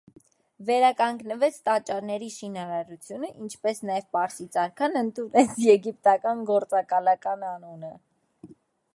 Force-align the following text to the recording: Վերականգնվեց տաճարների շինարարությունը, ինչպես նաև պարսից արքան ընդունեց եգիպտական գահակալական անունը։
Վերականգնվեց 0.67 1.57
տաճարների 1.67 2.29
շինարարությունը, 2.35 3.29
ինչպես 3.47 3.81
նաև 3.89 4.07
պարսից 4.17 4.57
արքան 4.61 4.97
ընդունեց 5.03 5.53
եգիպտական 5.65 6.41
գահակալական 6.51 7.45
անունը։ 7.51 7.93